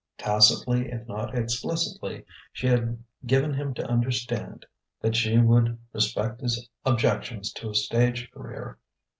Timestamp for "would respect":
5.37-6.41